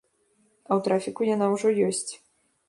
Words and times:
А 0.69 0.69
ў 0.77 0.79
трафіку 0.87 1.27
яна 1.35 1.51
ўжо 1.53 1.75
ёсць. 1.91 2.11